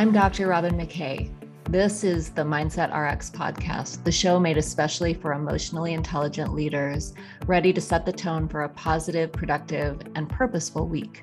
[0.00, 0.46] I'm Dr.
[0.46, 1.30] Robin McKay.
[1.64, 7.12] This is the Mindset RX podcast, the show made especially for emotionally intelligent leaders
[7.44, 11.22] ready to set the tone for a positive, productive, and purposeful week.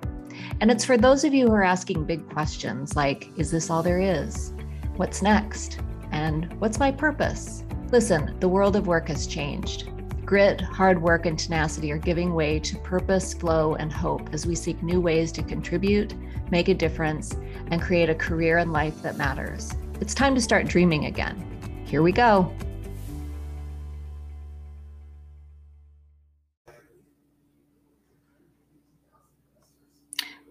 [0.61, 3.81] And it's for those of you who are asking big questions like Is this all
[3.81, 4.53] there is?
[4.95, 5.79] What's next?
[6.11, 7.63] And what's my purpose?
[7.91, 9.89] Listen, the world of work has changed.
[10.27, 14.55] Grit, hard work, and tenacity are giving way to purpose, flow, and hope as we
[14.55, 16.13] seek new ways to contribute,
[16.51, 17.37] make a difference,
[17.71, 19.71] and create a career and life that matters.
[20.01, 21.81] It's time to start dreaming again.
[21.85, 22.53] Here we go.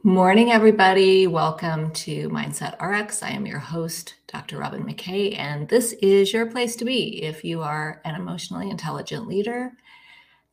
[0.07, 1.27] Morning, everybody.
[1.27, 3.25] Welcome to Mindset RX.
[3.25, 4.57] I am your host, Dr.
[4.57, 9.27] Robin McKay, and this is your place to be if you are an emotionally intelligent
[9.27, 9.73] leader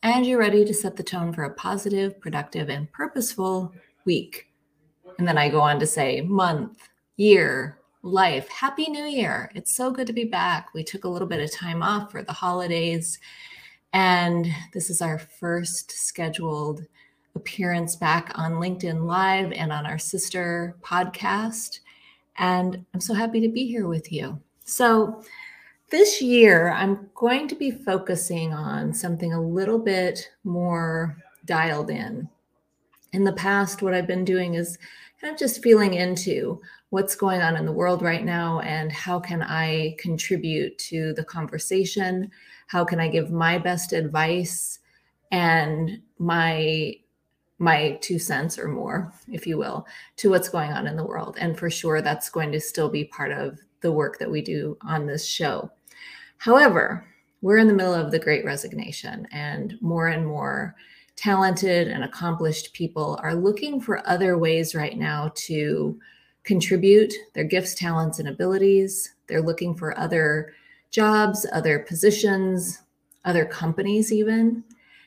[0.02, 3.72] and you're ready to set the tone for a positive, productive, and purposeful
[4.06, 4.48] week.
[5.20, 8.50] And then I go on to say month, year, life.
[8.50, 9.52] Happy New Year.
[9.54, 10.74] It's so good to be back.
[10.74, 13.20] We took a little bit of time off for the holidays,
[13.94, 16.88] and this is our first scheduled
[17.36, 21.80] appearance back on LinkedIn Live and on our sister podcast.
[22.38, 24.40] And I'm so happy to be here with you.
[24.66, 25.24] So,
[25.90, 32.28] this year, I'm going to be focusing on something a little bit more dialed in.
[33.12, 34.80] In the past, what I've been doing is
[35.22, 39.20] kind of just feeling into what's going on in the world right now and how
[39.20, 42.32] can I contribute to the conversation?
[42.68, 44.80] How can I give my best advice
[45.32, 46.96] and my
[47.60, 49.86] my two cents or more, if you will,
[50.18, 51.38] to what's going on in the world.
[51.40, 54.78] And for sure, that's going to still be part of the work that we do
[54.82, 55.70] on this show.
[56.38, 57.06] However,
[57.42, 60.76] we're in the middle of the great resignation, and more and more
[61.16, 66.00] talented and accomplished people are looking for other ways right now to
[66.44, 69.14] contribute their gifts, talents, and abilities.
[69.28, 70.54] They're looking for other
[70.90, 72.80] jobs, other positions,
[73.26, 74.64] other companies, even.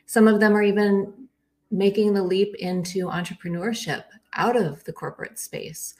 [0.06, 1.25] Some of them are even
[1.71, 4.04] making the leap into entrepreneurship
[4.34, 5.94] out of the corporate space.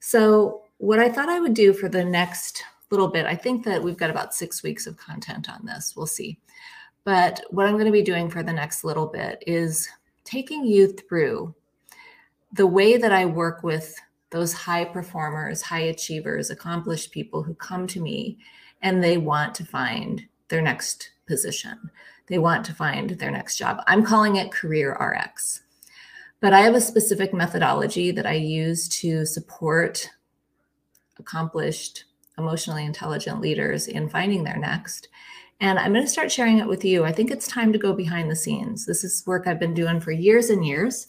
[0.00, 3.82] So, what I thought I would do for the next little bit, I think that
[3.82, 5.94] we've got about six weeks of content on this.
[5.96, 6.38] We'll see.
[7.04, 9.88] But what I'm going to be doing for the next little bit is
[10.24, 11.54] taking you through
[12.52, 13.96] the way that I work with
[14.30, 18.38] those high performers, high achievers, accomplished people who come to me
[18.82, 21.90] and they want to find their next position
[22.26, 23.82] they want to find their next job.
[23.86, 25.62] I'm calling it Career RX.
[26.40, 30.10] But I have a specific methodology that I use to support
[31.18, 32.04] accomplished,
[32.38, 35.08] emotionally intelligent leaders in finding their next.
[35.60, 37.04] And I'm going to start sharing it with you.
[37.04, 38.84] I think it's time to go behind the scenes.
[38.84, 41.06] This is work I've been doing for years and years.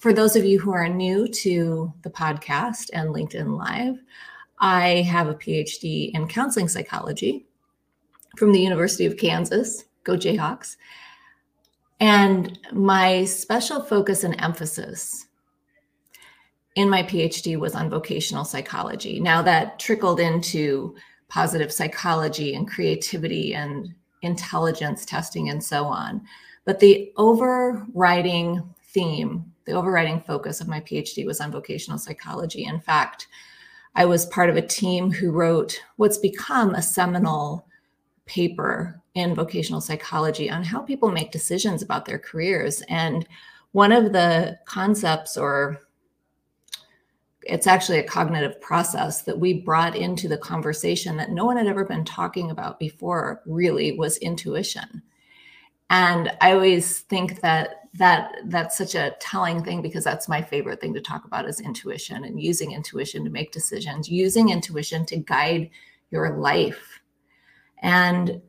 [0.00, 3.98] For those of you who are new to the podcast and LinkedIn Live,
[4.60, 7.46] I have a PhD in counseling psychology
[8.36, 9.84] from the University of Kansas.
[10.08, 10.78] Go Jayhawks.
[12.00, 15.26] And my special focus and emphasis
[16.76, 19.20] in my PhD was on vocational psychology.
[19.20, 20.96] Now that trickled into
[21.28, 26.22] positive psychology and creativity and intelligence testing and so on.
[26.64, 32.64] But the overriding theme, the overriding focus of my PhD was on vocational psychology.
[32.64, 33.28] In fact,
[33.94, 37.67] I was part of a team who wrote what's become a seminal
[38.28, 42.82] paper in vocational psychology on how people make decisions about their careers.
[42.88, 43.26] And
[43.72, 45.80] one of the concepts, or
[47.42, 51.66] it's actually a cognitive process that we brought into the conversation that no one had
[51.66, 55.02] ever been talking about before, really, was intuition.
[55.90, 60.80] And I always think that that that's such a telling thing because that's my favorite
[60.80, 65.16] thing to talk about is intuition and using intuition to make decisions, using intuition to
[65.16, 65.70] guide
[66.10, 66.97] your life.
[67.82, 68.42] And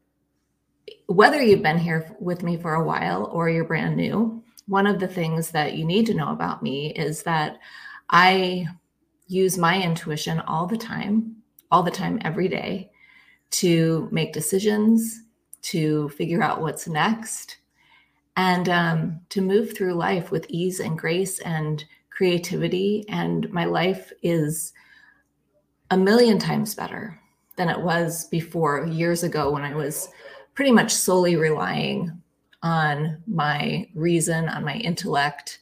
[1.07, 4.99] whether you've been here with me for a while or you're brand new, one of
[4.99, 7.57] the things that you need to know about me is that
[8.09, 8.67] I
[9.27, 11.35] use my intuition all the time,
[11.71, 12.91] all the time, every day
[13.51, 15.23] to make decisions,
[15.61, 17.57] to figure out what's next,
[18.37, 23.05] and um, to move through life with ease and grace and creativity.
[23.09, 24.73] And my life is
[25.91, 27.18] a million times better
[27.59, 30.07] than it was before years ago when I was
[30.55, 32.09] pretty much solely relying
[32.63, 35.59] on my reason, on my intellect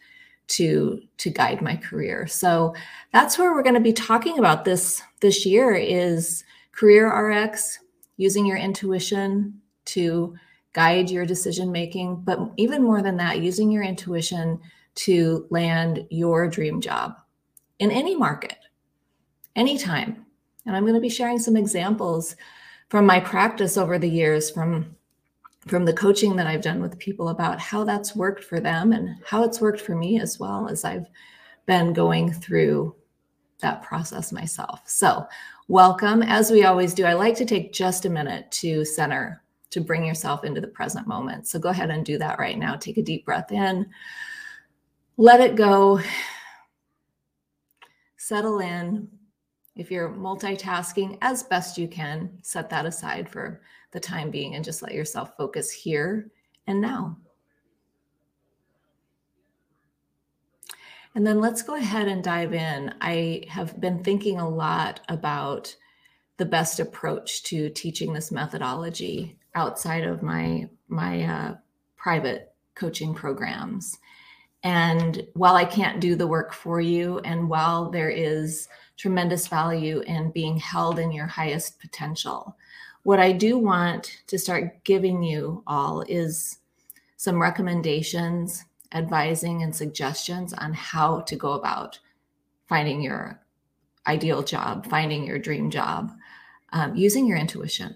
[0.49, 2.27] to to guide my career.
[2.27, 2.75] So
[3.11, 7.79] that's where we're going to be talking about this this year is career RX,
[8.17, 10.35] using your intuition to
[10.73, 14.59] guide your decision making, but even more than that, using your intuition
[14.93, 17.15] to land your dream job
[17.79, 18.57] in any market.
[19.55, 20.26] anytime.
[20.67, 22.35] And I'm going to be sharing some examples
[22.89, 24.95] from my practice over the years from
[25.65, 29.17] from the coaching that I've done with people about how that's worked for them and
[29.25, 31.07] how it's worked for me as well as I've
[31.65, 32.95] been going through
[33.59, 34.81] that process myself.
[34.85, 35.27] So,
[35.67, 36.23] welcome.
[36.23, 39.41] As we always do, I like to take just a minute to center,
[39.71, 41.47] to bring yourself into the present moment.
[41.47, 42.75] So, go ahead and do that right now.
[42.75, 43.87] Take a deep breath in,
[45.17, 45.99] let it go,
[48.15, 49.09] settle in.
[49.77, 54.65] If you're multitasking as best you can, set that aside for the time being and
[54.65, 56.31] just let yourself focus here
[56.65, 57.17] and now.
[61.13, 62.93] And then let's go ahead and dive in.
[63.01, 65.75] I have been thinking a lot about
[66.37, 71.55] the best approach to teaching this methodology outside of my my uh,
[71.95, 73.97] private coaching programs.
[74.63, 80.01] And while I can't do the work for you, and while there is tremendous value
[80.01, 82.57] in being held in your highest potential,
[83.03, 86.57] what I do want to start giving you all is
[87.15, 91.99] some recommendations, advising, and suggestions on how to go about
[92.67, 93.41] finding your
[94.07, 96.11] ideal job, finding your dream job,
[96.73, 97.95] um, using your intuition.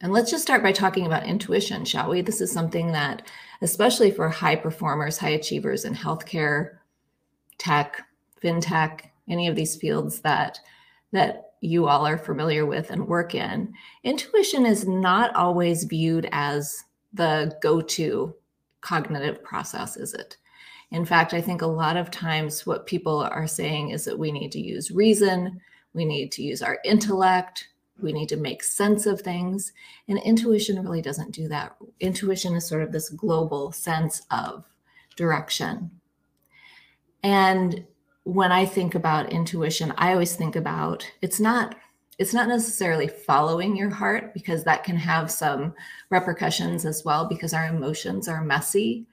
[0.00, 2.22] And let's just start by talking about intuition, shall we?
[2.22, 3.22] This is something that,
[3.60, 6.78] especially for high performers, high achievers in healthcare,
[7.58, 8.04] tech,
[8.42, 10.58] fintech, any of these fields that
[11.12, 13.72] that you all are familiar with and work in,
[14.02, 18.34] intuition is not always viewed as the go to
[18.80, 20.38] cognitive process, is it?
[20.90, 24.32] In fact, I think a lot of times what people are saying is that we
[24.32, 25.60] need to use reason,
[25.94, 27.68] we need to use our intellect,
[28.00, 29.72] we need to make sense of things.
[30.08, 31.76] And intuition really doesn't do that.
[32.00, 34.64] Intuition is sort of this global sense of
[35.16, 35.90] direction.
[37.22, 37.84] And
[38.24, 41.76] when I think about intuition, I always think about it's not
[42.18, 45.74] it's not necessarily following your heart because that can have some
[46.10, 49.06] repercussions as well because our emotions are messy,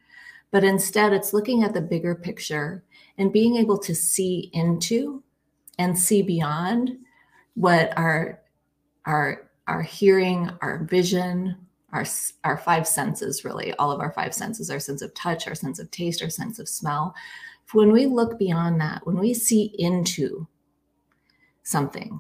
[0.52, 2.84] but instead it's looking at the bigger picture
[3.18, 5.24] and being able to see into
[5.80, 6.98] and see beyond
[7.56, 8.42] what our
[9.06, 11.56] our our hearing, our vision,
[11.94, 12.06] our
[12.44, 15.80] our five senses really, all of our five senses, our sense of touch, our sense
[15.80, 17.16] of taste, our sense of smell
[17.74, 20.48] when we look beyond that, when we see into
[21.64, 22.20] something,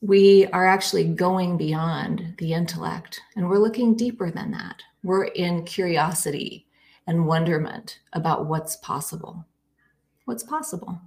[0.00, 4.82] we are actually going beyond the intellect and we're looking deeper than that.
[5.04, 6.66] We're in curiosity
[7.06, 9.44] and wonderment about what's possible.
[10.24, 11.00] What's possible?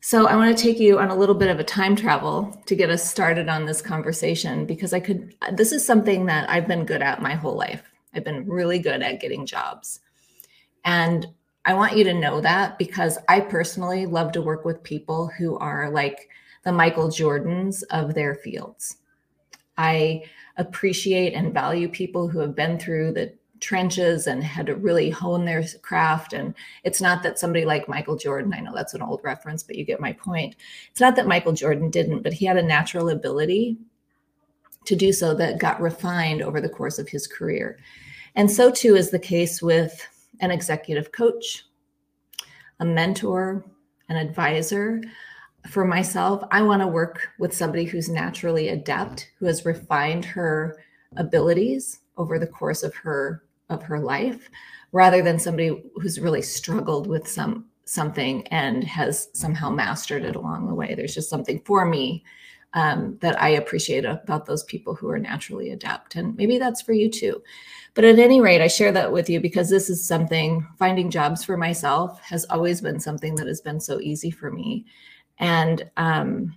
[0.00, 2.76] So, I want to take you on a little bit of a time travel to
[2.76, 6.84] get us started on this conversation because I could, this is something that I've been
[6.84, 7.82] good at my whole life.
[8.14, 10.00] I've been really good at getting jobs.
[10.84, 11.26] And
[11.64, 15.58] I want you to know that because I personally love to work with people who
[15.58, 16.30] are like
[16.64, 18.98] the Michael Jordans of their fields.
[19.76, 20.22] I
[20.56, 25.44] appreciate and value people who have been through the trenches and had to really hone
[25.44, 26.32] their craft.
[26.32, 29.76] And it's not that somebody like Michael Jordan, I know that's an old reference, but
[29.76, 30.56] you get my point.
[30.90, 33.76] It's not that Michael Jordan didn't, but he had a natural ability
[34.84, 37.78] to do so that got refined over the course of his career.
[38.34, 40.06] And so too is the case with
[40.40, 41.64] an executive coach,
[42.80, 43.64] a mentor,
[44.08, 45.02] an advisor.
[45.68, 50.78] For myself, I want to work with somebody who's naturally adept, who has refined her
[51.16, 54.50] abilities over the course of her of her life,
[54.92, 60.68] rather than somebody who's really struggled with some something and has somehow mastered it along
[60.68, 60.94] the way.
[60.94, 62.22] There's just something for me
[62.74, 66.14] um, that I appreciate about those people who are naturally adept.
[66.16, 67.42] And maybe that's for you too.
[67.94, 71.44] But at any rate, I share that with you because this is something finding jobs
[71.44, 74.84] for myself has always been something that has been so easy for me.
[75.38, 76.54] And um,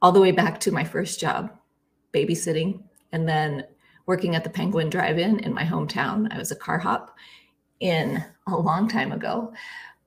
[0.00, 1.52] all the way back to my first job,
[2.14, 3.64] babysitting, and then
[4.08, 6.32] working at the Penguin Drive In in my hometown.
[6.32, 7.14] I was a car hop
[7.78, 9.52] in a long time ago.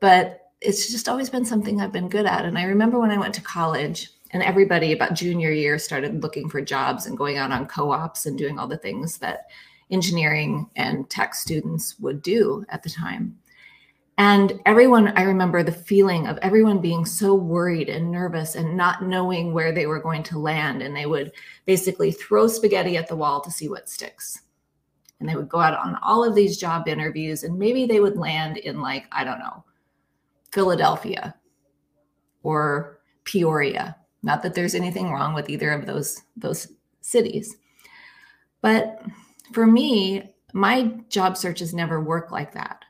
[0.02, 2.44] But it's just always been something I've been good at.
[2.44, 6.50] And I remember when I went to college and everybody about junior year started looking
[6.50, 9.46] for jobs and going out on co-ops and doing all the things that
[9.92, 13.38] engineering and tech students would do at the time.
[14.22, 19.02] And everyone, I remember the feeling of everyone being so worried and nervous and not
[19.02, 20.84] knowing where they were going to land.
[20.84, 21.32] And they would
[21.66, 24.44] basically throw spaghetti at the wall to see what sticks.
[25.20, 28.16] And they would go out on all of these job interviews and maybe they would
[28.16, 29.64] land in, like, I don't know,
[30.52, 31.34] Philadelphia
[32.44, 33.98] or Peoria.
[34.22, 36.68] Not that there's anything wrong with either of those those
[37.02, 37.58] cities.
[38.62, 39.02] But
[39.52, 42.86] for me, my job searches never work like that.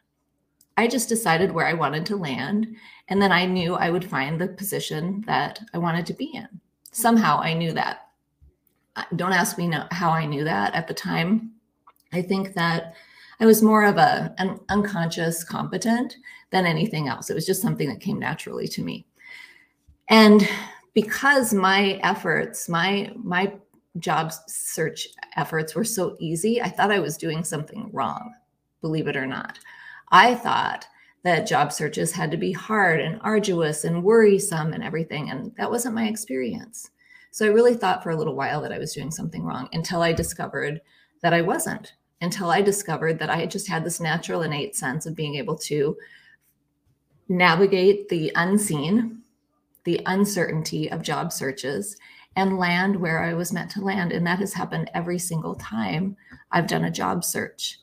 [0.81, 2.75] I just decided where I wanted to land.
[3.07, 6.47] And then I knew I would find the position that I wanted to be in.
[6.91, 8.07] Somehow I knew that.
[9.15, 11.51] Don't ask me how I knew that at the time.
[12.13, 12.95] I think that
[13.39, 16.17] I was more of a an unconscious competent
[16.50, 17.29] than anything else.
[17.29, 19.05] It was just something that came naturally to me.
[20.09, 20.50] And
[20.95, 23.53] because my efforts, my my
[24.00, 28.33] job search efforts were so easy, I thought I was doing something wrong,
[28.81, 29.59] believe it or not.
[30.11, 30.87] I thought
[31.23, 35.29] that job searches had to be hard and arduous and worrisome and everything.
[35.29, 36.89] And that wasn't my experience.
[37.31, 40.01] So I really thought for a little while that I was doing something wrong until
[40.01, 40.81] I discovered
[41.21, 45.15] that I wasn't, until I discovered that I just had this natural innate sense of
[45.15, 45.95] being able to
[47.29, 49.21] navigate the unseen,
[49.85, 51.95] the uncertainty of job searches,
[52.35, 54.11] and land where I was meant to land.
[54.11, 56.17] And that has happened every single time
[56.51, 57.80] I've done a job search.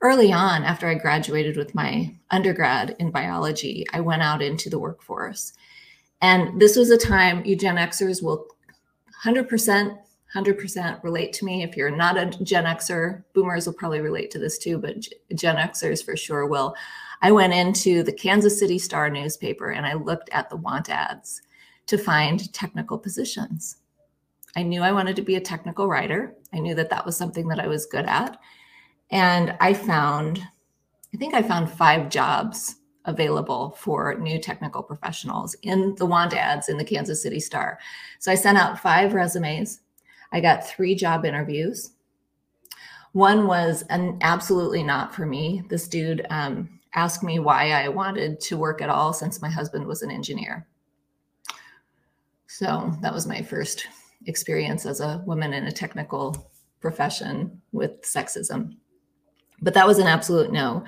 [0.00, 4.78] Early on, after I graduated with my undergrad in biology, I went out into the
[4.78, 5.54] workforce.
[6.20, 8.46] And this was a time you Gen Xers will
[9.24, 9.98] 100%,
[10.34, 11.64] 100% relate to me.
[11.64, 14.96] If you're not a Gen Xer, boomers will probably relate to this too, but
[15.34, 16.76] Gen Xers for sure will.
[17.20, 21.42] I went into the Kansas City Star newspaper and I looked at the want ads
[21.86, 23.78] to find technical positions.
[24.54, 26.34] I knew I wanted to be a technical writer.
[26.52, 28.38] I knew that that was something that I was good at.
[29.10, 30.42] And I found,
[31.14, 36.68] I think I found five jobs available for new technical professionals in the want ads
[36.68, 37.78] in the Kansas City Star.
[38.18, 39.80] So I sent out five resumes.
[40.30, 41.92] I got three job interviews.
[43.12, 45.62] One was an absolutely not for me.
[45.70, 49.86] This dude um, asked me why I wanted to work at all since my husband
[49.86, 50.66] was an engineer.
[52.46, 53.86] So that was my first
[54.26, 56.50] experience as a woman in a technical
[56.80, 58.76] profession with sexism.
[59.60, 60.84] But that was an absolute no.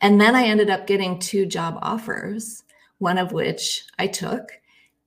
[0.00, 2.64] And then I ended up getting two job offers,
[2.98, 4.50] one of which I took,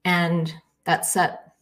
[0.05, 0.53] and
[0.85, 1.53] that set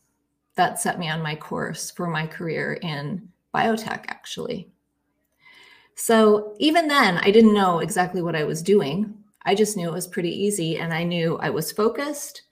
[0.55, 4.69] that set me on my course for my career in biotech actually.
[5.95, 9.13] So even then, I didn't know exactly what I was doing.
[9.43, 12.43] I just knew it was pretty easy and I knew I was focused.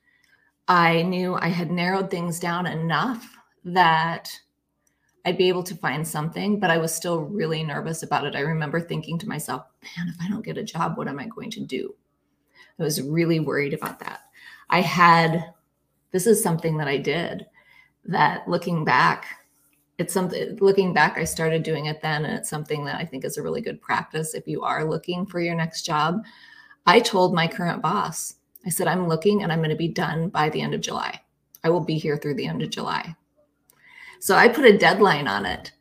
[0.68, 4.32] I knew I had narrowed things down enough that
[5.30, 8.36] I'd be able to find something, but I was still really nervous about it.
[8.36, 11.28] I remember thinking to myself, man, if I don't get a job, what am I
[11.28, 11.94] going to do?
[12.80, 14.22] I was really worried about that.
[14.72, 15.54] I had,
[16.10, 17.46] this is something that I did
[18.06, 19.28] that looking back,
[20.00, 22.26] it's something, looking back, I started doing it then.
[22.26, 25.28] And it's something that I think is a really good practice if you are looking
[25.28, 26.24] for your next job.
[26.88, 28.34] I told my current boss,
[28.66, 31.22] I said, I'm looking and I'm going to be done by the end of July.
[31.64, 33.16] I will be here through the end of July.
[34.20, 35.72] So I put a deadline on it.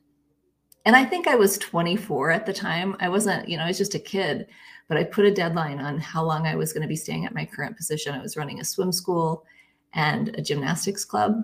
[0.84, 2.96] And I think I was 24 at the time.
[3.00, 4.46] I wasn't, you know, I was just a kid,
[4.88, 7.34] but I put a deadline on how long I was going to be staying at
[7.34, 8.14] my current position.
[8.14, 9.44] I was running a swim school
[9.92, 11.42] and a gymnastics club.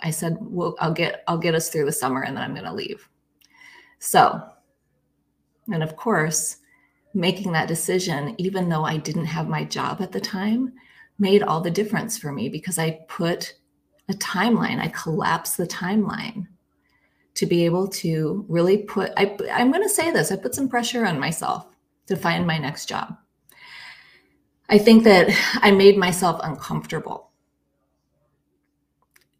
[0.00, 2.66] I said, "Well, I'll get I'll get us through the summer and then I'm going
[2.66, 3.08] to leave."
[3.98, 4.40] So,
[5.72, 6.58] and of course,
[7.14, 10.72] making that decision even though I didn't have my job at the time
[11.18, 13.54] made all the difference for me because I put
[14.08, 14.80] a timeline.
[14.80, 16.46] I collapse the timeline
[17.34, 20.68] to be able to really put, I, I'm going to say this, I put some
[20.68, 21.66] pressure on myself
[22.06, 23.16] to find my next job.
[24.68, 25.28] I think that
[25.62, 27.30] I made myself uncomfortable,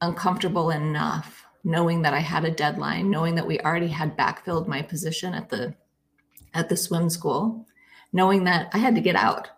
[0.01, 4.81] uncomfortable enough knowing that I had a deadline, knowing that we already had backfilled my
[4.81, 5.75] position at the
[6.55, 7.67] at the swim school,
[8.13, 9.51] knowing that I had to get out,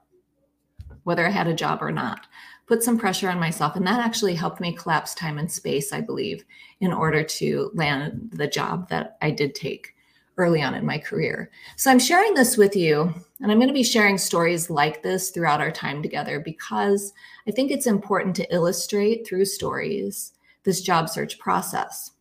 [1.05, 2.27] whether I had a job or not
[2.71, 3.75] put some pressure on myself.
[3.75, 6.45] And that actually helped me collapse time and space, I believe,
[6.79, 9.97] in order to land the job that I did take
[10.37, 11.51] early on in my career.
[11.75, 15.31] So I'm sharing this with you, and I'm going to be sharing stories like this
[15.31, 17.13] throughout our time together because
[17.49, 22.13] I think it's important to illustrate through stories this job search process.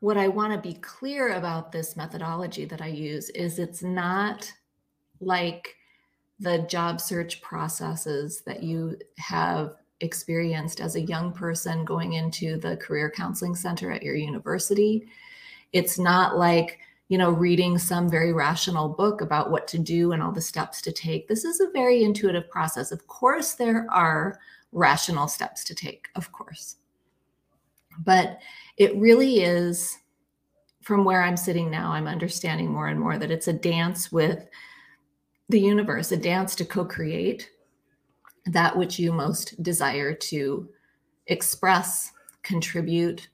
[0.00, 4.52] What I want to be clear about this methodology that I use is it's not
[5.20, 5.76] like
[6.38, 12.76] the job search processes that you have experienced as a young person going into the
[12.76, 15.06] career counseling center at your university.
[15.72, 20.22] It's not like, you know, reading some very rational book about what to do and
[20.22, 21.28] all the steps to take.
[21.28, 22.92] This is a very intuitive process.
[22.92, 24.38] Of course, there are
[24.72, 26.76] rational steps to take, of course.
[28.04, 28.38] But
[28.76, 29.96] it really is
[30.82, 34.46] from where I'm sitting now, I'm understanding more and more that it's a dance with
[35.48, 37.50] the universe, a dance to co create,
[38.46, 40.68] that which you most desire to
[41.26, 42.12] express,
[42.42, 43.28] contribute,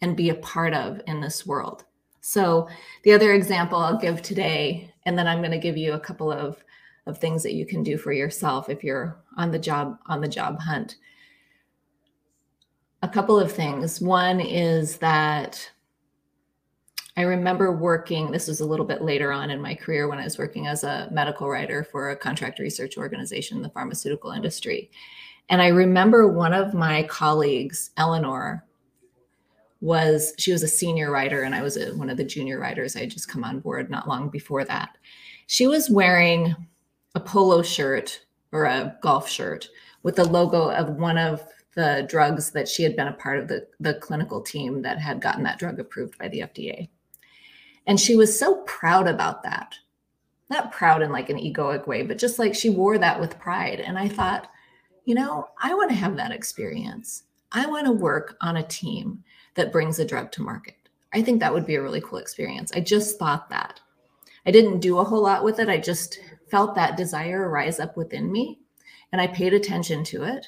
[0.00, 1.84] and be a part of in this world.
[2.22, 2.68] So,
[3.04, 6.32] the other example I'll give today, and then I'm going to give you a couple
[6.32, 6.62] of,
[7.06, 10.28] of things that you can do for yourself if you're on the job on the
[10.28, 10.96] job hunt.
[13.02, 14.00] A couple of things.
[14.00, 15.70] One is that
[17.16, 20.24] I remember working, this was a little bit later on in my career when I
[20.24, 24.90] was working as a medical writer for a contract research organization in the pharmaceutical industry.
[25.50, 28.64] And I remember one of my colleagues, Eleanor,
[29.82, 32.96] was she was a senior writer and I was a, one of the junior writers.
[32.96, 34.96] I had just come on board not long before that.
[35.48, 36.54] She was wearing
[37.14, 39.68] a polo shirt or a golf shirt
[40.04, 41.42] with the logo of one of
[41.74, 45.20] the drugs that she had been a part of the, the clinical team that had
[45.20, 46.88] gotten that drug approved by the FDA.
[47.86, 49.74] And she was so proud about that.
[50.50, 53.80] Not proud in like an egoic way, but just like she wore that with pride.
[53.80, 54.50] And I thought,
[55.04, 57.24] you know, I want to have that experience.
[57.50, 59.24] I want to work on a team
[59.54, 60.76] that brings a drug to market.
[61.14, 62.72] I think that would be a really cool experience.
[62.74, 63.80] I just thought that.
[64.46, 65.68] I didn't do a whole lot with it.
[65.68, 66.18] I just
[66.50, 68.60] felt that desire rise up within me
[69.12, 70.46] and I paid attention to it.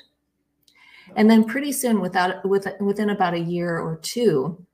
[1.16, 4.64] And then pretty soon without with, within about a year or two,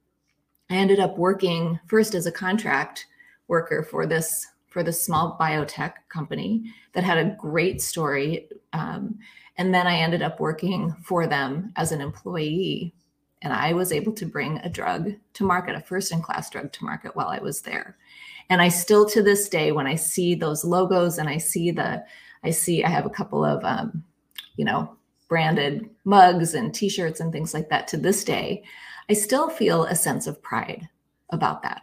[0.70, 3.06] I ended up working first as a contract
[3.49, 8.49] worker for this for this small biotech company that had a great story.
[8.73, 9.18] Um,
[9.56, 12.94] and then I ended up working for them as an employee
[13.42, 16.73] and I was able to bring a drug to market, a first in class drug
[16.73, 17.97] to market while I was there.
[18.49, 22.04] And I still to this day, when I see those logos and I see the,
[22.44, 24.04] I see, I have a couple of, um,
[24.56, 24.97] you know,
[25.30, 28.62] branded mugs and t shirts and things like that to this day,
[29.08, 30.87] I still feel a sense of pride
[31.30, 31.82] about that.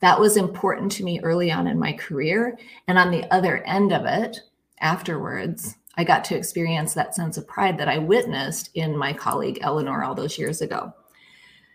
[0.00, 2.56] That was important to me early on in my career.
[2.86, 4.38] And on the other end of it,
[4.80, 9.58] afterwards, I got to experience that sense of pride that I witnessed in my colleague
[9.60, 10.94] Eleanor all those years ago.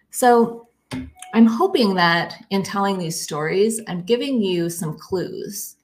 [0.09, 0.69] So
[1.33, 5.75] I'm hoping that in telling these stories, I'm giving you some clues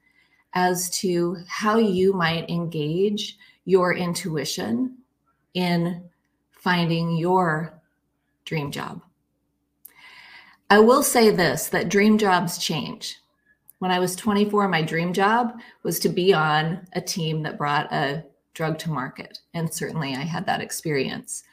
[0.54, 4.96] as to how you might engage your intuition
[5.54, 6.04] in
[6.52, 7.74] finding your
[8.46, 9.02] dream job.
[10.70, 13.18] I will say this that dream jobs change.
[13.80, 17.92] When I was 24, my dream job was to be on a team that brought
[17.94, 19.40] a drug to market.
[19.54, 21.44] And certainly I had that experience.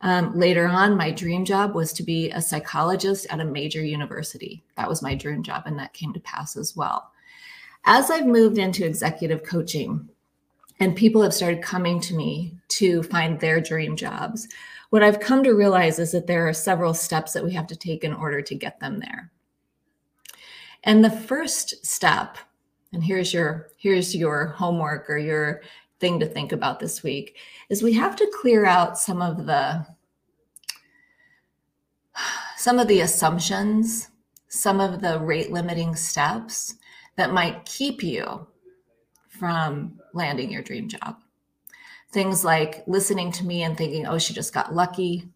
[0.00, 4.64] Um, later on, my dream job was to be a psychologist at a major university.
[4.76, 7.10] That was my dream job, and that came to pass as well.
[7.84, 10.08] As I've moved into executive coaching,
[10.80, 14.48] and people have started coming to me to find their dream jobs,
[14.90, 17.76] what I've come to realize is that there are several steps that we have to
[17.76, 19.30] take in order to get them there.
[20.84, 22.38] And the first step,
[22.92, 25.62] and here's your here's your homework or your
[26.00, 27.36] thing to think about this week
[27.68, 29.84] is we have to clear out some of the
[32.56, 34.08] some of the assumptions,
[34.48, 36.76] some of the rate limiting steps
[37.16, 38.46] that might keep you
[39.38, 41.16] from landing your dream job.
[42.10, 45.28] Things like listening to me and thinking, oh, she just got lucky.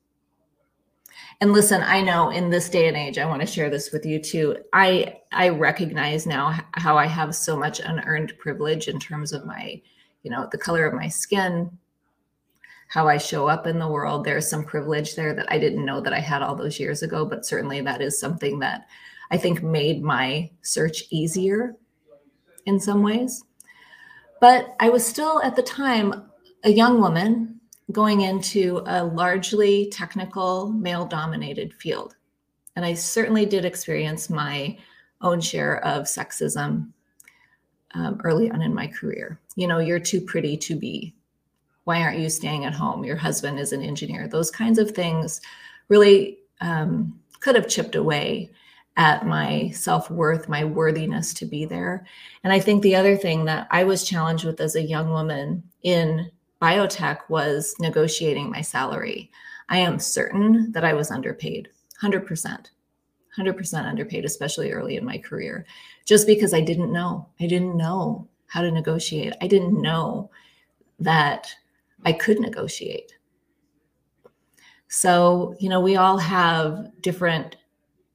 [1.41, 4.07] And listen, I know in this day and age, I want to share this with
[4.07, 4.57] you too.
[4.73, 9.83] I I recognize now how I have so much unearned privilege in terms of my
[10.23, 11.71] you know, the color of my skin,
[12.89, 14.25] how I show up in the world.
[14.25, 17.25] There's some privilege there that I didn't know that I had all those years ago,
[17.25, 18.87] but certainly that is something that
[19.31, 21.75] I think made my search easier
[22.67, 23.43] in some ways.
[24.43, 26.25] But I was still at the time
[26.65, 27.61] a young woman
[27.93, 32.17] going into a largely technical, male dominated field.
[32.75, 34.79] And I certainly did experience my
[35.21, 36.89] own share of sexism
[37.95, 39.39] um, early on in my career.
[39.55, 41.15] You know, you're too pretty to be.
[41.85, 43.05] Why aren't you staying at home?
[43.05, 44.27] Your husband is an engineer.
[44.27, 45.41] Those kinds of things
[45.87, 48.51] really um, could have chipped away
[48.97, 52.07] at my self worth, my worthiness to be there.
[52.45, 55.63] And I think the other thing that I was challenged with as a young woman
[55.83, 59.31] in biotech was negotiating my salary.
[59.69, 61.69] I am certain that I was underpaid,
[62.03, 62.67] 100%.
[63.39, 65.65] 100% underpaid, especially early in my career,
[66.05, 67.27] just because I didn't know.
[67.41, 69.33] I didn't know how to negotiate.
[69.41, 70.31] I didn't know
[71.01, 71.49] that
[72.05, 73.17] I could negotiate.
[74.89, 77.57] So, you know, we all have different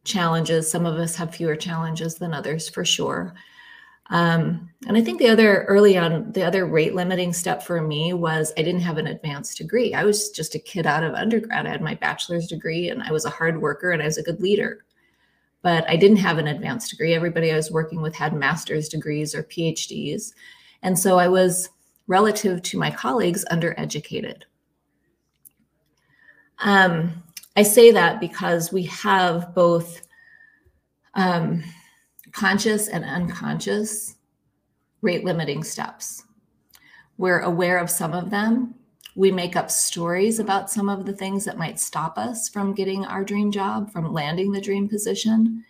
[0.08, 0.70] challenges.
[0.70, 3.36] Some of us have fewer challenges than others for sure.
[4.10, 8.14] Um, and I think the other early on, the other rate limiting step for me
[8.14, 9.94] was I didn't have an advanced degree.
[9.94, 11.68] I was just a kid out of undergrad.
[11.68, 14.24] I had my bachelor's degree and I was a hard worker and I was a
[14.24, 14.86] good leader
[15.62, 17.14] but I didn't have an advanced degree.
[17.14, 20.34] Everybody I was working with had master's degrees or PhDs.
[20.82, 21.70] And so I was
[22.08, 24.44] relative to my colleagues undereducated.
[26.60, 27.24] Um,
[27.58, 30.04] I say that because we have both
[31.16, 31.64] um,
[32.32, 34.16] conscious and unconscious
[35.02, 36.24] rate limiting steps.
[37.18, 38.76] We're aware of some of them.
[39.16, 43.04] We make up stories about some of the things that might stop us from getting
[43.06, 45.66] our dream job, from landing the dream position.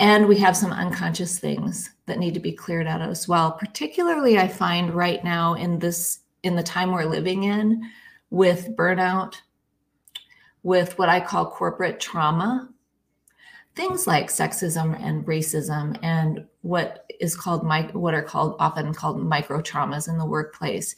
[0.00, 3.52] And we have some unconscious things that need to be cleared out as well.
[3.52, 7.90] Particularly, I find right now in this in the time we're living in
[8.28, 9.36] with burnout,
[10.64, 12.68] with what I call corporate trauma,
[13.76, 19.60] things like sexism and racism and what is called what are called often called micro
[19.60, 20.96] traumas in the workplace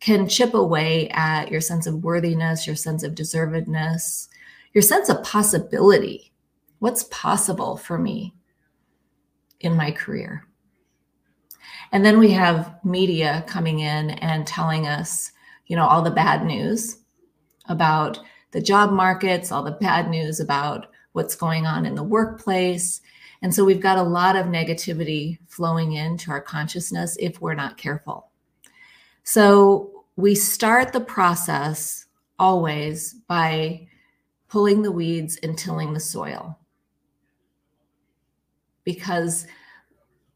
[0.00, 4.28] can chip away at your sense of worthiness, your sense of deservedness,
[4.74, 6.32] your sense of possibility.
[6.80, 8.34] What's possible for me
[9.60, 10.46] in my career?
[11.92, 15.32] And then we have media coming in and telling us,
[15.66, 16.98] you know, all the bad news
[17.68, 23.00] about the job markets, all the bad news about what's going on in the workplace.
[23.42, 27.76] And so we've got a lot of negativity flowing into our consciousness if we're not
[27.76, 28.30] careful.
[29.22, 32.06] So we start the process
[32.38, 33.88] always by
[34.48, 36.58] pulling the weeds and tilling the soil.
[38.84, 39.46] Because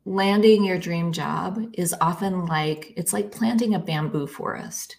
[0.05, 4.97] landing your dream job is often like it's like planting a bamboo forest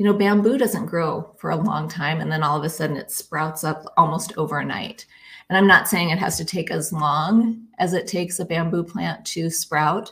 [0.00, 2.96] you know, bamboo doesn't grow for a long time and then all of a sudden
[2.96, 5.04] it sprouts up almost overnight.
[5.50, 8.82] And I'm not saying it has to take as long as it takes a bamboo
[8.82, 10.10] plant to sprout,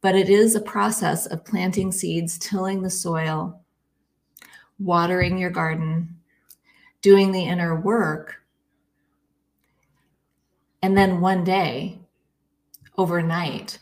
[0.00, 3.62] but it is a process of planting seeds, tilling the soil,
[4.80, 6.16] watering your garden,
[7.00, 8.34] doing the inner work.
[10.82, 12.00] And then one day,
[12.98, 13.78] overnight,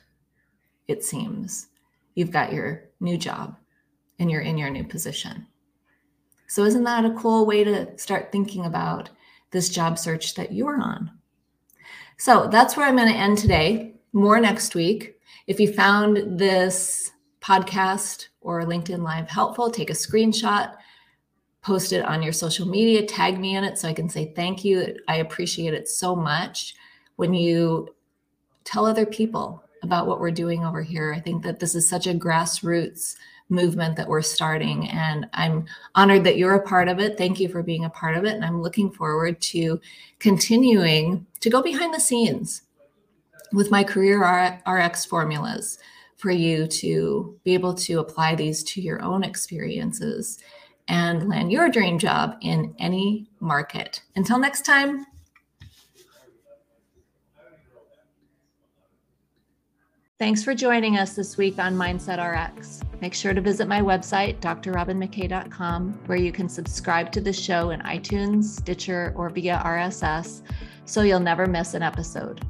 [0.88, 1.68] it seems,
[2.14, 3.56] you've got your new job
[4.18, 5.46] and you're in your new position.
[6.46, 9.10] So, isn't that a cool way to start thinking about
[9.50, 11.10] this job search that you're on?
[12.16, 13.94] So, that's where I'm going to end today.
[14.12, 15.16] More next week.
[15.46, 20.74] If you found this podcast or LinkedIn Live helpful, take a screenshot,
[21.62, 24.64] post it on your social media, tag me in it so I can say thank
[24.64, 24.96] you.
[25.06, 26.74] I appreciate it so much
[27.16, 27.94] when you
[28.64, 31.12] tell other people about what we're doing over here.
[31.12, 33.16] I think that this is such a grassroots
[33.48, 34.88] movement that we're starting.
[34.90, 37.16] And I'm honored that you're a part of it.
[37.16, 38.34] Thank you for being a part of it.
[38.34, 39.80] And I'm looking forward to
[40.18, 42.62] continuing to go behind the scenes
[43.52, 44.20] with my career
[44.66, 45.78] RX formulas
[46.16, 50.38] for you to be able to apply these to your own experiences
[50.88, 54.02] and land your dream job in any market.
[54.16, 55.06] Until next time.
[60.18, 62.80] Thanks for joining us this week on Mindset RX.
[63.00, 67.78] Make sure to visit my website, drrobinmckay.com, where you can subscribe to the show in
[67.82, 70.42] iTunes, Stitcher, or via RSS
[70.86, 72.44] so you'll never miss an episode.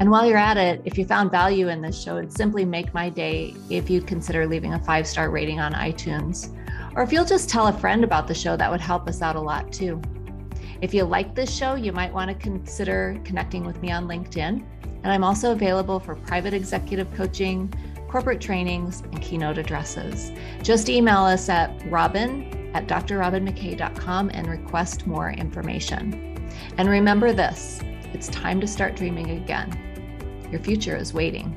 [0.00, 2.92] And while you're at it, if you found value in this show, it'd simply make
[2.92, 6.54] my day if you'd consider leaving a five star rating on iTunes.
[6.94, 9.36] Or if you'll just tell a friend about the show, that would help us out
[9.36, 9.98] a lot too.
[10.82, 14.62] If you like this show, you might want to consider connecting with me on LinkedIn.
[15.06, 17.72] And I'm also available for private executive coaching,
[18.08, 20.32] corporate trainings, and keynote addresses.
[20.64, 26.50] Just email us at robin at drrobinmckay.com and request more information.
[26.76, 27.78] And remember this
[28.14, 30.48] it's time to start dreaming again.
[30.50, 31.56] Your future is waiting.